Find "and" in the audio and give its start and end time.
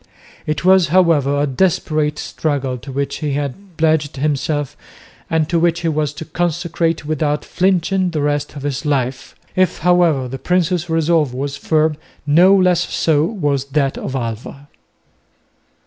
5.29-5.47